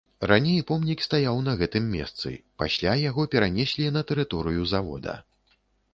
Раней 0.29 0.61
помнік 0.69 1.03
стаяў 1.07 1.37
на 1.49 1.53
гэтым 1.59 1.85
месцы, 1.97 2.29
пасля 2.63 2.97
яго 3.09 3.27
перанеслі 3.35 3.93
на 3.99 4.07
тэрыторыю 4.13 4.63
завода. 4.73 5.13